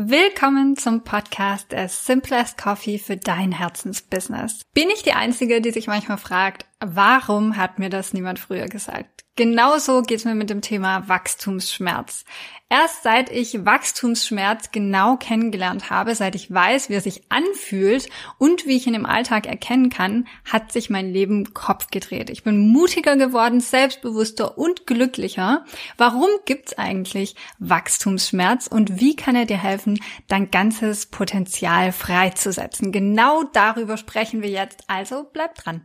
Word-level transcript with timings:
Willkommen 0.00 0.76
zum 0.76 1.02
Podcast 1.02 1.74
As 1.74 2.06
Simple 2.06 2.38
as 2.38 2.56
Coffee 2.56 3.00
für 3.00 3.16
dein 3.16 3.50
Herzensbusiness. 3.50 4.60
Bin 4.72 4.90
ich 4.90 5.02
die 5.02 5.14
Einzige, 5.14 5.60
die 5.60 5.72
sich 5.72 5.88
manchmal 5.88 6.18
fragt, 6.18 6.66
warum 6.80 7.56
hat 7.56 7.78
mir 7.78 7.90
das 7.90 8.12
niemand 8.12 8.38
früher 8.38 8.66
gesagt? 8.66 9.24
Genauso 9.38 10.02
geht's 10.02 10.24
mir 10.24 10.34
mit 10.34 10.50
dem 10.50 10.62
Thema 10.62 11.08
Wachstumsschmerz. 11.08 12.24
Erst 12.68 13.04
seit 13.04 13.30
ich 13.30 13.64
Wachstumsschmerz 13.64 14.72
genau 14.72 15.16
kennengelernt 15.16 15.90
habe, 15.90 16.16
seit 16.16 16.34
ich 16.34 16.52
weiß, 16.52 16.88
wie 16.88 16.94
er 16.94 17.00
sich 17.00 17.22
anfühlt 17.30 18.08
und 18.38 18.66
wie 18.66 18.76
ich 18.76 18.88
ihn 18.88 18.94
im 18.94 19.06
Alltag 19.06 19.46
erkennen 19.46 19.90
kann, 19.90 20.26
hat 20.44 20.72
sich 20.72 20.90
mein 20.90 21.12
Leben 21.12 21.54
Kopf 21.54 21.86
gedreht. 21.92 22.30
Ich 22.30 22.42
bin 22.42 22.72
mutiger 22.72 23.14
geworden, 23.14 23.60
selbstbewusster 23.60 24.58
und 24.58 24.88
glücklicher. 24.88 25.64
Warum 25.96 26.30
gibt's 26.44 26.76
eigentlich 26.76 27.36
Wachstumsschmerz 27.60 28.66
und 28.66 28.98
wie 28.98 29.14
kann 29.14 29.36
er 29.36 29.46
dir 29.46 29.62
helfen, 29.62 30.00
dein 30.26 30.50
ganzes 30.50 31.06
Potenzial 31.06 31.92
freizusetzen? 31.92 32.90
Genau 32.90 33.44
darüber 33.44 33.96
sprechen 33.96 34.42
wir 34.42 34.50
jetzt, 34.50 34.82
also 34.88 35.30
bleib 35.32 35.54
dran. 35.54 35.84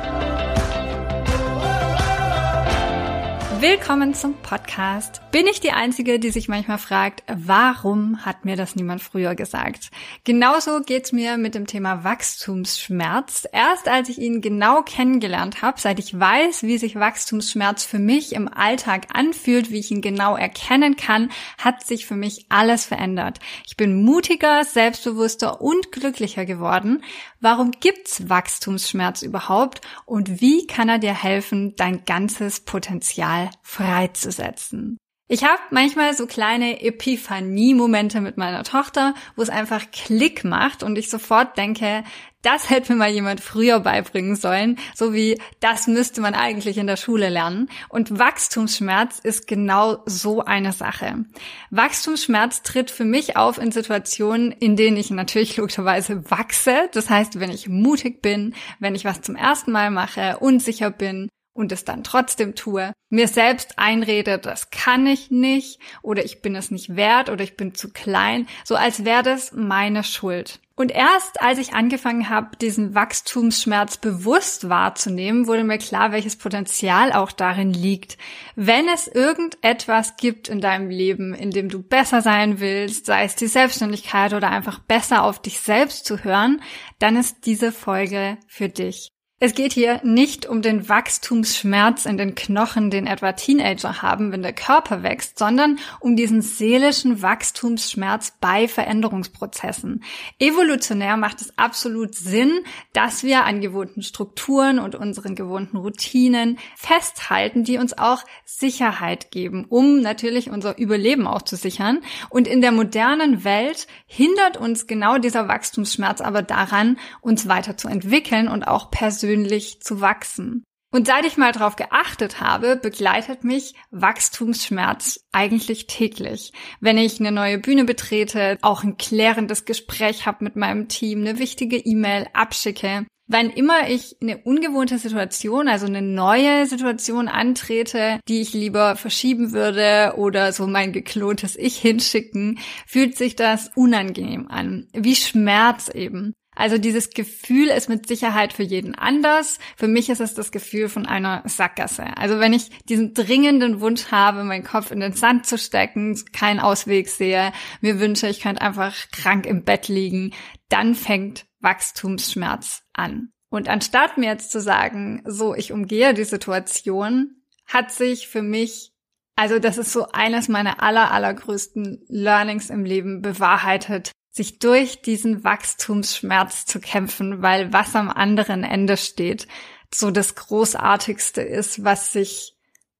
Willkommen 3.61 4.15
zum 4.15 4.33
Podcast. 4.41 5.21
Bin 5.31 5.45
ich 5.45 5.59
die 5.59 5.71
Einzige, 5.71 6.17
die 6.17 6.31
sich 6.31 6.47
manchmal 6.47 6.79
fragt, 6.79 7.21
warum 7.27 8.25
hat 8.25 8.43
mir 8.43 8.55
das 8.55 8.75
niemand 8.75 9.03
früher 9.03 9.35
gesagt? 9.35 9.91
Genauso 10.23 10.81
geht's 10.81 11.11
mir 11.11 11.37
mit 11.37 11.53
dem 11.53 11.67
Thema 11.67 12.03
Wachstumsschmerz. 12.03 13.47
Erst 13.51 13.87
als 13.87 14.09
ich 14.09 14.17
ihn 14.17 14.41
genau 14.41 14.81
kennengelernt 14.81 15.61
habe, 15.61 15.79
seit 15.79 15.99
ich 15.99 16.19
weiß, 16.19 16.63
wie 16.63 16.79
sich 16.79 16.95
Wachstumsschmerz 16.95 17.85
für 17.85 17.99
mich 17.99 18.33
im 18.33 18.51
Alltag 18.51 19.09
anfühlt, 19.13 19.69
wie 19.69 19.79
ich 19.79 19.91
ihn 19.91 20.01
genau 20.01 20.35
erkennen 20.35 20.95
kann, 20.95 21.29
hat 21.59 21.85
sich 21.85 22.07
für 22.07 22.15
mich 22.15 22.47
alles 22.49 22.87
verändert. 22.87 23.39
Ich 23.67 23.77
bin 23.77 24.03
mutiger, 24.03 24.63
selbstbewusster 24.63 25.61
und 25.61 25.91
glücklicher 25.91 26.47
geworden. 26.47 27.03
Warum 27.41 27.69
gibt's 27.69 28.27
Wachstumsschmerz 28.27 29.21
überhaupt 29.21 29.81
und 30.07 30.41
wie 30.41 30.65
kann 30.65 30.89
er 30.89 30.97
dir 30.97 31.13
helfen, 31.13 31.75
dein 31.75 32.05
ganzes 32.05 32.61
Potenzial 32.61 33.50
freizusetzen. 33.61 34.97
Ich 35.33 35.45
habe 35.45 35.61
manchmal 35.69 36.13
so 36.13 36.27
kleine 36.27 36.81
Epiphanie-Momente 36.81 38.19
mit 38.19 38.35
meiner 38.35 38.65
Tochter, 38.65 39.13
wo 39.37 39.41
es 39.41 39.49
einfach 39.49 39.89
Klick 39.93 40.43
macht 40.43 40.83
und 40.83 40.97
ich 40.97 41.09
sofort 41.09 41.57
denke, 41.57 42.03
das 42.41 42.69
hätte 42.69 42.91
mir 42.91 42.99
mal 42.99 43.11
jemand 43.11 43.39
früher 43.39 43.79
beibringen 43.79 44.35
sollen, 44.35 44.77
so 44.93 45.13
wie 45.13 45.39
das 45.61 45.87
müsste 45.87 46.19
man 46.19 46.33
eigentlich 46.33 46.77
in 46.77 46.85
der 46.85 46.97
Schule 46.97 47.29
lernen. 47.29 47.69
Und 47.87 48.19
Wachstumsschmerz 48.19 49.19
ist 49.19 49.47
genau 49.47 49.99
so 50.05 50.43
eine 50.43 50.73
Sache. 50.73 51.23
Wachstumsschmerz 51.69 52.63
tritt 52.63 52.91
für 52.91 53.05
mich 53.05 53.37
auf 53.37 53.57
in 53.57 53.71
Situationen, 53.71 54.51
in 54.51 54.75
denen 54.75 54.97
ich 54.97 55.11
natürlich 55.11 55.55
logischerweise 55.55 56.29
wachse. 56.29 56.89
Das 56.91 57.09
heißt, 57.09 57.39
wenn 57.39 57.51
ich 57.51 57.69
mutig 57.69 58.21
bin, 58.21 58.53
wenn 58.79 58.95
ich 58.95 59.05
was 59.05 59.21
zum 59.21 59.37
ersten 59.37 59.71
Mal 59.71 59.91
mache, 59.91 60.39
unsicher 60.39 60.91
bin, 60.91 61.29
und 61.53 61.71
es 61.71 61.85
dann 61.85 62.03
trotzdem 62.03 62.55
tue, 62.55 62.93
mir 63.09 63.27
selbst 63.27 63.77
einrede, 63.77 64.37
das 64.39 64.69
kann 64.69 65.05
ich 65.05 65.31
nicht 65.31 65.79
oder 66.01 66.23
ich 66.23 66.41
bin 66.41 66.55
es 66.55 66.71
nicht 66.71 66.95
wert 66.95 67.29
oder 67.29 67.43
ich 67.43 67.57
bin 67.57 67.75
zu 67.75 67.91
klein, 67.91 68.47
so 68.63 68.75
als 68.75 69.05
wäre 69.05 69.23
das 69.23 69.51
meine 69.51 70.03
Schuld. 70.03 70.59
Und 70.81 70.91
erst 70.91 71.41
als 71.41 71.59
ich 71.59 71.73
angefangen 71.73 72.29
habe, 72.29 72.55
diesen 72.57 72.95
Wachstumsschmerz 72.95 73.97
bewusst 73.97 74.67
wahrzunehmen, 74.67 75.45
wurde 75.45 75.63
mir 75.63 75.77
klar, 75.77 76.11
welches 76.11 76.37
Potenzial 76.37 77.11
auch 77.11 77.31
darin 77.31 77.71
liegt. 77.71 78.17
Wenn 78.55 78.87
es 78.87 79.07
irgendetwas 79.07 80.15
gibt 80.15 80.47
in 80.47 80.59
deinem 80.59 80.89
Leben, 80.89 81.35
in 81.35 81.51
dem 81.51 81.69
du 81.69 81.83
besser 81.83 82.21
sein 82.21 82.59
willst, 82.59 83.05
sei 83.05 83.25
es 83.25 83.35
die 83.35 83.45
Selbstständigkeit 83.45 84.33
oder 84.33 84.49
einfach 84.49 84.79
besser 84.79 85.23
auf 85.23 85.39
dich 85.39 85.59
selbst 85.59 86.05
zu 86.05 86.23
hören, 86.23 86.63
dann 86.97 87.15
ist 87.15 87.45
diese 87.45 87.71
Folge 87.71 88.39
für 88.47 88.69
dich. 88.69 89.11
Es 89.43 89.55
geht 89.55 89.73
hier 89.73 89.99
nicht 90.03 90.45
um 90.45 90.61
den 90.61 90.87
Wachstumsschmerz 90.87 92.05
in 92.05 92.15
den 92.15 92.35
Knochen, 92.35 92.91
den 92.91 93.07
etwa 93.07 93.31
Teenager 93.31 94.03
haben, 94.03 94.31
wenn 94.31 94.43
der 94.43 94.53
Körper 94.53 95.01
wächst, 95.01 95.39
sondern 95.39 95.79
um 95.99 96.15
diesen 96.15 96.43
seelischen 96.43 97.23
Wachstumsschmerz 97.23 98.33
bei 98.39 98.67
Veränderungsprozessen. 98.67 100.03
Evolutionär 100.37 101.17
macht 101.17 101.41
es 101.41 101.57
absolut 101.57 102.13
Sinn, 102.13 102.51
dass 102.93 103.23
wir 103.23 103.43
an 103.45 103.61
gewohnten 103.61 104.03
Strukturen 104.03 104.77
und 104.77 104.93
unseren 104.93 105.33
gewohnten 105.33 105.77
Routinen 105.77 106.59
festhalten, 106.75 107.63
die 107.63 107.79
uns 107.79 107.97
auch 107.97 108.23
Sicherheit 108.45 109.31
geben, 109.31 109.65
um 109.67 110.01
natürlich 110.01 110.51
unser 110.51 110.77
Überleben 110.77 111.25
auch 111.25 111.41
zu 111.41 111.55
sichern. 111.55 112.01
Und 112.29 112.47
in 112.47 112.61
der 112.61 112.71
modernen 112.71 113.43
Welt 113.43 113.87
hindert 114.05 114.57
uns 114.57 114.85
genau 114.85 115.17
dieser 115.17 115.47
Wachstumsschmerz 115.47 116.21
aber 116.21 116.43
daran, 116.43 116.99
uns 117.21 117.47
weiterzuentwickeln 117.47 118.47
und 118.47 118.67
auch 118.67 118.91
persönlich 118.91 119.30
persönlich 119.31 119.81
zu 119.81 120.01
wachsen. 120.01 120.63
Und 120.93 121.07
seit 121.07 121.25
ich 121.25 121.37
mal 121.37 121.53
drauf 121.53 121.77
geachtet 121.77 122.41
habe, 122.41 122.75
begleitet 122.75 123.45
mich 123.45 123.75
Wachstumsschmerz 123.91 125.21
eigentlich 125.31 125.87
täglich. 125.87 126.51
Wenn 126.81 126.97
ich 126.97 127.21
eine 127.21 127.31
neue 127.31 127.59
Bühne 127.59 127.85
betrete, 127.85 128.57
auch 128.61 128.83
ein 128.83 128.97
klärendes 128.97 129.63
Gespräch 129.63 130.25
habe 130.25 130.43
mit 130.43 130.57
meinem 130.57 130.89
Team, 130.89 131.21
eine 131.21 131.39
wichtige 131.39 131.77
E-Mail 131.77 132.27
abschicke, 132.33 133.05
wann 133.27 133.49
immer 133.51 133.89
ich 133.89 134.17
eine 134.21 134.39
ungewohnte 134.39 134.97
Situation, 134.97 135.69
also 135.69 135.85
eine 135.85 136.01
neue 136.01 136.65
Situation 136.65 137.29
antrete, 137.29 138.19
die 138.27 138.41
ich 138.41 138.51
lieber 138.51 138.97
verschieben 138.97 139.53
würde 139.53 140.15
oder 140.17 140.51
so 140.51 140.67
mein 140.67 140.91
geklontes 140.91 141.55
Ich 141.55 141.77
hinschicken, 141.77 142.59
fühlt 142.85 143.15
sich 143.15 143.37
das 143.37 143.71
unangenehm 143.75 144.49
an, 144.49 144.89
wie 144.91 145.15
Schmerz 145.15 145.87
eben. 145.87 146.33
Also 146.61 146.77
dieses 146.77 147.09
Gefühl 147.09 147.69
ist 147.69 147.89
mit 147.89 148.07
Sicherheit 148.07 148.53
für 148.53 148.61
jeden 148.61 148.93
anders. 148.93 149.57
Für 149.75 149.87
mich 149.87 150.11
ist 150.11 150.21
es 150.21 150.35
das 150.35 150.51
Gefühl 150.51 150.89
von 150.89 151.07
einer 151.07 151.41
Sackgasse. 151.45 152.15
Also 152.17 152.39
wenn 152.39 152.53
ich 152.53 152.69
diesen 152.85 153.15
dringenden 153.15 153.81
Wunsch 153.81 154.11
habe, 154.11 154.43
meinen 154.43 154.63
Kopf 154.63 154.91
in 154.91 154.99
den 154.99 155.13
Sand 155.13 155.47
zu 155.47 155.57
stecken, 155.57 156.15
keinen 156.33 156.59
Ausweg 156.59 157.09
sehe, 157.09 157.51
mir 157.81 157.99
wünsche, 157.99 158.27
ich 158.27 158.41
könnte 158.41 158.61
einfach 158.61 158.95
krank 159.11 159.47
im 159.47 159.63
Bett 159.63 159.87
liegen, 159.87 160.35
dann 160.69 160.93
fängt 160.93 161.47
Wachstumsschmerz 161.61 162.83
an. 162.93 163.29
Und 163.49 163.67
anstatt 163.67 164.19
mir 164.19 164.29
jetzt 164.29 164.51
zu 164.51 164.61
sagen, 164.61 165.23
so, 165.25 165.55
ich 165.55 165.71
umgehe 165.71 166.13
die 166.13 166.25
Situation, 166.25 167.41
hat 167.65 167.91
sich 167.91 168.27
für 168.27 168.43
mich, 168.43 168.93
also 169.35 169.57
das 169.57 169.79
ist 169.79 169.91
so 169.91 170.09
eines 170.11 170.47
meiner 170.47 170.83
aller, 170.83 171.09
allergrößten 171.09 172.05
Learnings 172.07 172.69
im 172.69 172.85
Leben 172.85 173.23
bewahrheitet, 173.23 174.11
sich 174.31 174.59
durch 174.59 175.01
diesen 175.01 175.43
Wachstumsschmerz 175.43 176.65
zu 176.65 176.79
kämpfen, 176.79 177.41
weil 177.41 177.73
was 177.73 177.95
am 177.95 178.09
anderen 178.09 178.63
Ende 178.63 178.97
steht, 178.97 179.47
so 179.93 180.09
das 180.09 180.35
Großartigste 180.35 181.41
ist, 181.41 181.83
was 181.83 182.13
sich 182.13 182.55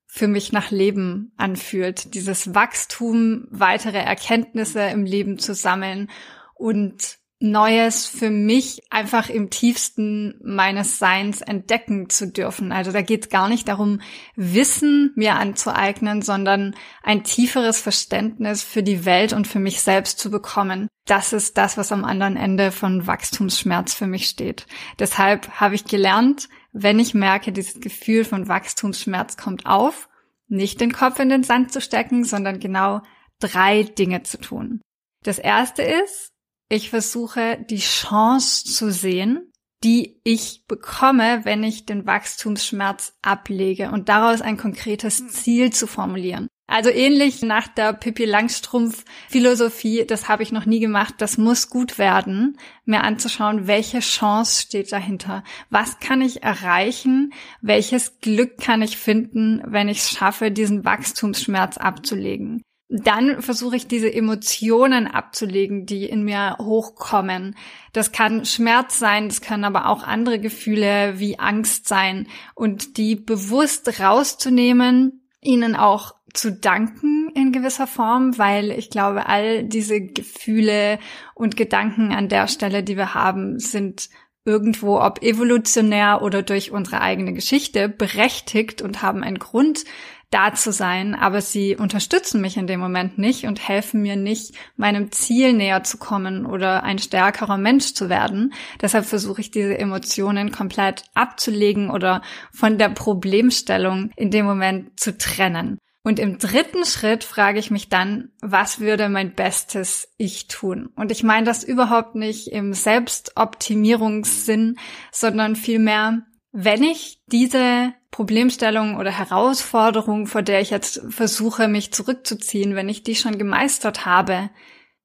für 0.05 0.27
mich 0.27 0.51
nach 0.51 0.71
Leben 0.71 1.31
anfühlt. 1.38 2.13
Dieses 2.13 2.53
Wachstum, 2.53 3.47
weitere 3.50 4.00
Erkenntnisse 4.00 4.81
im 4.81 5.05
Leben 5.05 5.39
zu 5.39 5.55
sammeln 5.55 6.09
und 6.53 7.20
Neues 7.41 8.05
für 8.05 8.29
mich 8.29 8.83
einfach 8.91 9.29
im 9.29 9.49
tiefsten 9.49 10.39
meines 10.43 10.99
Seins 10.99 11.41
entdecken 11.41 12.07
zu 12.09 12.31
dürfen. 12.31 12.71
Also 12.71 12.91
da 12.91 13.01
geht 13.01 13.23
es 13.23 13.29
gar 13.29 13.49
nicht 13.49 13.67
darum, 13.67 13.99
Wissen 14.35 15.11
mir 15.15 15.35
anzueignen, 15.35 16.21
sondern 16.21 16.75
ein 17.01 17.23
tieferes 17.23 17.81
Verständnis 17.81 18.61
für 18.61 18.83
die 18.83 19.05
Welt 19.05 19.33
und 19.33 19.47
für 19.47 19.59
mich 19.59 19.81
selbst 19.81 20.19
zu 20.19 20.29
bekommen. 20.29 20.88
Das 21.05 21.33
ist 21.33 21.57
das, 21.57 21.77
was 21.77 21.91
am 21.91 22.05
anderen 22.05 22.38
Ende 22.38 22.71
von 22.71 23.07
Wachstumsschmerz 23.07 23.95
für 23.95 24.07
mich 24.07 24.27
steht. 24.27 24.67
Deshalb 24.99 25.49
habe 25.59 25.73
ich 25.73 25.85
gelernt, 25.85 26.47
wenn 26.73 26.99
ich 26.99 27.15
merke, 27.15 27.51
dieses 27.51 27.81
Gefühl 27.81 28.23
von 28.23 28.47
Wachstumsschmerz 28.47 29.35
kommt 29.35 29.65
auf, 29.65 30.09
nicht 30.47 30.79
den 30.79 30.93
Kopf 30.93 31.19
in 31.19 31.29
den 31.29 31.43
Sand 31.43 31.71
zu 31.71 31.81
stecken, 31.81 32.23
sondern 32.23 32.59
genau 32.59 33.01
drei 33.39 33.83
Dinge 33.83 34.21
zu 34.21 34.39
tun. 34.39 34.81
Das 35.23 35.39
erste 35.39 35.81
ist, 35.81 36.30
ich 36.71 36.89
versuche 36.89 37.57
die 37.69 37.79
Chance 37.79 38.63
zu 38.63 38.91
sehen, 38.91 39.51
die 39.83 40.21
ich 40.23 40.63
bekomme, 40.68 41.41
wenn 41.44 41.63
ich 41.63 41.85
den 41.85 42.06
Wachstumsschmerz 42.06 43.18
ablege 43.21 43.91
und 43.91 44.07
daraus 44.07 44.41
ein 44.41 44.56
konkretes 44.56 45.27
Ziel 45.29 45.73
zu 45.73 45.85
formulieren. 45.85 46.47
Also 46.68 46.89
ähnlich 46.89 47.41
nach 47.41 47.68
der 47.68 47.91
Pippi 47.91 48.23
Langstrumpf 48.23 49.03
Philosophie, 49.27 50.06
das 50.07 50.29
habe 50.29 50.44
ich 50.44 50.53
noch 50.53 50.65
nie 50.65 50.79
gemacht, 50.79 51.15
das 51.18 51.38
muss 51.38 51.69
gut 51.69 51.97
werden, 51.97 52.57
mir 52.85 53.03
anzuschauen, 53.03 53.67
welche 53.67 54.00
Chance 54.00 54.62
steht 54.62 54.94
dahinter. 54.94 55.44
Was 55.69 56.00
kann 56.00 56.21
ich 56.21 56.44
erreichen? 56.44 57.33
Welches 57.62 58.19
Glück 58.19 58.57
kann 58.57 58.81
ich 58.81 58.95
finden, 58.95 59.62
wenn 59.65 59.89
ich 59.89 59.97
es 59.97 60.12
schaffe, 60.12 60.51
diesen 60.51 60.85
Wachstumsschmerz 60.85 61.75
abzulegen? 61.75 62.62
Dann 62.91 63.41
versuche 63.41 63.77
ich 63.77 63.88
diese 63.88 64.13
Emotionen 64.13 65.07
abzulegen, 65.07 65.85
die 65.85 66.05
in 66.05 66.23
mir 66.23 66.57
hochkommen. 66.59 67.55
Das 67.93 68.11
kann 68.11 68.43
Schmerz 68.43 68.99
sein, 68.99 69.29
das 69.29 69.41
können 69.41 69.63
aber 69.63 69.88
auch 69.88 70.03
andere 70.03 70.39
Gefühle 70.39 71.13
wie 71.17 71.39
Angst 71.39 71.88
sein 71.88 72.27
und 72.53 72.97
die 72.97 73.15
bewusst 73.15 74.01
rauszunehmen, 74.01 75.25
ihnen 75.41 75.77
auch 75.77 76.15
zu 76.33 76.51
danken 76.51 77.29
in 77.33 77.53
gewisser 77.53 77.88
Form, 77.88 78.38
weil 78.38 78.71
ich 78.71 78.89
glaube, 78.89 79.25
all 79.25 79.63
diese 79.63 80.01
Gefühle 80.01 80.99
und 81.33 81.55
Gedanken 81.55 82.11
an 82.11 82.27
der 82.27 82.47
Stelle, 82.47 82.83
die 82.83 82.97
wir 82.97 83.13
haben, 83.13 83.57
sind 83.59 84.09
irgendwo, 84.43 84.99
ob 84.99 85.21
evolutionär 85.21 86.21
oder 86.21 86.41
durch 86.41 86.71
unsere 86.71 86.99
eigene 86.99 87.33
Geschichte, 87.33 87.88
berechtigt 87.88 88.81
und 88.81 89.01
haben 89.01 89.23
einen 89.23 89.39
Grund, 89.39 89.85
da 90.31 90.53
zu 90.53 90.71
sein, 90.71 91.13
aber 91.13 91.41
sie 91.41 91.75
unterstützen 91.75 92.41
mich 92.41 92.57
in 92.57 92.65
dem 92.65 92.79
Moment 92.79 93.17
nicht 93.17 93.45
und 93.45 93.67
helfen 93.67 94.01
mir 94.01 94.15
nicht, 94.15 94.55
meinem 94.77 95.11
Ziel 95.11 95.53
näher 95.53 95.83
zu 95.83 95.97
kommen 95.97 96.45
oder 96.45 96.83
ein 96.83 96.99
stärkerer 96.99 97.57
Mensch 97.57 97.93
zu 97.93 98.09
werden. 98.09 98.53
Deshalb 98.81 99.05
versuche 99.05 99.41
ich 99.41 99.51
diese 99.51 99.77
Emotionen 99.77 100.51
komplett 100.51 101.03
abzulegen 101.13 101.91
oder 101.91 102.21
von 102.51 102.77
der 102.77 102.89
Problemstellung 102.89 104.11
in 104.15 104.31
dem 104.31 104.45
Moment 104.45 104.99
zu 104.99 105.17
trennen. 105.17 105.77
Und 106.03 106.17
im 106.17 106.39
dritten 106.39 106.83
Schritt 106.83 107.23
frage 107.23 107.59
ich 107.59 107.69
mich 107.69 107.87
dann, 107.87 108.31
was 108.41 108.79
würde 108.79 109.07
mein 109.07 109.35
bestes 109.35 110.11
Ich 110.17 110.47
tun? 110.47 110.89
Und 110.95 111.11
ich 111.11 111.21
meine 111.21 111.45
das 111.45 111.63
überhaupt 111.63 112.15
nicht 112.15 112.47
im 112.47 112.73
Selbstoptimierungssinn, 112.73 114.79
sondern 115.11 115.55
vielmehr, 115.55 116.23
wenn 116.51 116.83
ich 116.83 117.21
diese 117.27 117.94
Problemstellung 118.12 118.98
oder 118.98 119.12
Herausforderung, 119.12 120.27
vor 120.27 120.42
der 120.42 120.59
ich 120.62 120.69
jetzt 120.69 121.01
versuche, 121.09 121.68
mich 121.68 121.94
zurückzuziehen, 121.94 122.75
wenn 122.75 122.89
ich 122.89 123.03
die 123.03 123.15
schon 123.15 123.38
gemeistert 123.38 124.06
habe, 124.06 124.50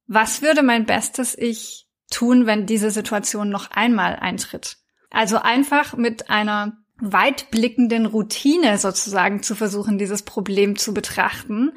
was 0.08 0.42
würde 0.42 0.62
mein 0.62 0.86
bestes 0.86 1.36
Ich 1.38 1.88
tun, 2.10 2.46
wenn 2.46 2.66
diese 2.66 2.90
Situation 2.90 3.48
noch 3.48 3.70
einmal 3.70 4.16
eintritt? 4.16 4.78
Also 5.10 5.38
einfach 5.38 5.96
mit 5.96 6.30
einer 6.30 6.78
weitblickenden 7.00 8.06
Routine 8.06 8.78
sozusagen 8.78 9.42
zu 9.42 9.54
versuchen, 9.54 9.98
dieses 9.98 10.22
Problem 10.22 10.76
zu 10.76 10.94
betrachten. 10.94 11.72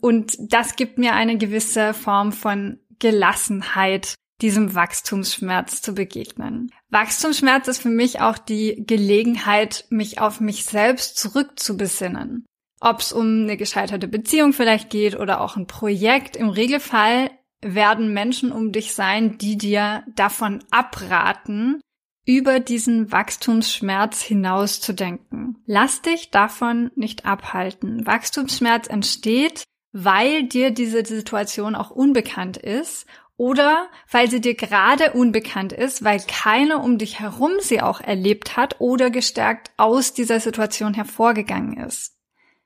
Und 0.00 0.36
das 0.38 0.76
gibt 0.76 0.98
mir 0.98 1.14
eine 1.14 1.38
gewisse 1.38 1.94
Form 1.94 2.32
von 2.32 2.78
Gelassenheit 2.98 4.14
diesem 4.40 4.74
Wachstumsschmerz 4.74 5.82
zu 5.82 5.94
begegnen. 5.94 6.70
Wachstumsschmerz 6.90 7.68
ist 7.68 7.82
für 7.82 7.88
mich 7.88 8.20
auch 8.20 8.38
die 8.38 8.84
Gelegenheit, 8.86 9.86
mich 9.90 10.20
auf 10.20 10.40
mich 10.40 10.64
selbst 10.64 11.18
zurückzubesinnen. 11.18 12.46
Ob 12.80 13.00
es 13.00 13.12
um 13.12 13.42
eine 13.42 13.56
gescheiterte 13.56 14.06
Beziehung 14.06 14.52
vielleicht 14.52 14.90
geht 14.90 15.18
oder 15.18 15.40
auch 15.40 15.56
ein 15.56 15.66
Projekt, 15.66 16.36
im 16.36 16.48
Regelfall 16.48 17.30
werden 17.60 18.12
Menschen 18.12 18.52
um 18.52 18.70
dich 18.70 18.94
sein, 18.94 19.38
die 19.38 19.58
dir 19.58 20.04
davon 20.14 20.62
abraten, 20.70 21.80
über 22.24 22.60
diesen 22.60 23.10
Wachstumsschmerz 23.10 24.22
hinaus 24.22 24.80
zu 24.80 24.92
denken. 24.92 25.56
Lass 25.66 26.02
dich 26.02 26.30
davon 26.30 26.90
nicht 26.94 27.24
abhalten. 27.24 28.06
Wachstumsschmerz 28.06 28.86
entsteht, 28.86 29.64
weil 29.92 30.44
dir 30.44 30.70
diese 30.70 31.04
Situation 31.04 31.74
auch 31.74 31.90
unbekannt 31.90 32.58
ist 32.58 33.06
oder 33.38 33.88
weil 34.10 34.28
sie 34.28 34.42
dir 34.42 34.54
gerade 34.54 35.12
unbekannt 35.12 35.72
ist, 35.72 36.04
weil 36.04 36.20
keiner 36.20 36.82
um 36.82 36.98
dich 36.98 37.20
herum 37.20 37.52
sie 37.60 37.80
auch 37.80 38.00
erlebt 38.00 38.58
hat 38.58 38.80
oder 38.80 39.10
gestärkt 39.10 39.70
aus 39.78 40.12
dieser 40.12 40.40
Situation 40.40 40.92
hervorgegangen 40.92 41.78
ist. 41.78 42.16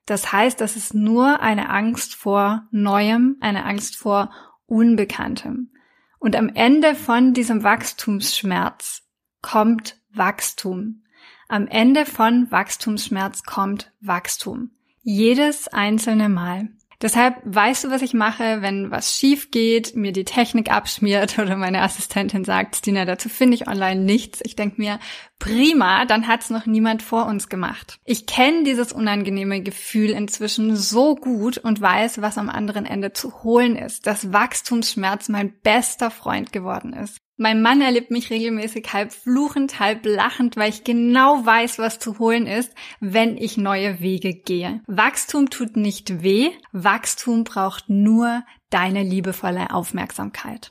Das 0.07 0.33
heißt, 0.33 0.61
das 0.61 0.75
ist 0.75 0.95
nur 0.95 1.41
eine 1.41 1.69
Angst 1.69 2.17
vor 2.17 2.67
Neuem, 2.73 3.37
eine 3.41 3.65
Angst 3.65 3.97
vor 3.97 4.33
Unbekanntem. 4.67 5.71
Und 6.19 6.35
am 6.35 6.49
Ende 6.49 6.95
von 6.95 7.35
diesem 7.35 7.63
Wachstumsschmerz 7.63 9.03
kommt 9.43 10.01
Wachstum. 10.11 11.03
Am 11.49 11.69
Ende 11.69 12.07
von 12.07 12.51
Wachstumsschmerz 12.51 13.43
kommt 13.43 13.93
Wachstum. 14.01 14.71
Jedes 15.03 15.69
einzelne 15.69 16.31
Mal. 16.31 16.69
Deshalb 17.03 17.35
weißt 17.45 17.85
du, 17.85 17.91
was 17.91 18.01
ich 18.01 18.15
mache, 18.15 18.63
wenn 18.63 18.93
was 18.93 19.17
schief 19.17 19.51
geht, 19.51 19.97
mir 19.97 20.13
die 20.13 20.25
Technik 20.25 20.71
abschmiert 20.71 21.39
oder 21.41 21.57
meine 21.57 21.83
Assistentin 21.83 22.45
sagt, 22.45 22.77
Stina, 22.77 23.05
dazu 23.05 23.29
finde 23.29 23.57
ich 23.57 23.67
online 23.67 24.01
nichts. 24.01 24.41
Ich 24.45 24.55
denke 24.55 24.81
mir, 24.81 25.01
prima, 25.41 26.05
dann 26.05 26.29
hat's 26.29 26.49
noch 26.49 26.65
niemand 26.65 27.03
vor 27.03 27.27
uns 27.27 27.49
gemacht. 27.49 27.99
Ich 28.05 28.27
kenne 28.27 28.63
dieses 28.63 28.93
unangenehme 28.93 29.63
Gefühl 29.63 30.11
inzwischen 30.11 30.77
so 30.77 31.17
gut 31.17 31.59
und 31.59 31.81
weiß, 31.81 32.23
was 32.23 32.39
am 32.39 32.49
anderen 32.49 32.87
Ende 32.87 33.13
zu 33.13 33.43
holen 33.43 33.75
ist, 33.75 34.07
dass 34.07 34.33
Wachstumsschmerz 34.33 35.29
mein 35.29 35.53
bester 35.63 36.13
Freund 36.13 36.53
geworden 36.53 36.93
ist. 36.93 37.19
Mein 37.43 37.61
Mann 37.61 37.81
erlebt 37.81 38.13
mich 38.13 38.31
regelmäßig 38.31 38.93
halb 38.93 39.13
fluchend, 39.13 39.81
halb 39.81 40.07
lachend, 40.07 40.57
weil 40.57 40.71
ich 40.71 40.85
genau 40.85 41.45
weiß, 41.45 41.81
was 41.81 41.99
zu 41.99 42.21
holen 42.21 42.47
ist, 42.47 42.73
wenn 43.01 43.37
ich 43.37 43.57
neue 43.57 43.99
Wege 43.99 44.33
gehe. 44.33 44.81
Wachstum 44.87 45.51
tut 45.51 45.77
nicht 45.77 46.23
weh, 46.23 46.51
Wachstum 46.71 47.43
braucht 47.43 47.89
nur 47.89 48.45
deine 48.71 49.03
liebevolle 49.03 49.75
Aufmerksamkeit. 49.75 50.71